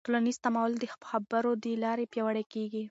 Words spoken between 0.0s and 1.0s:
ټولنیز تعامل د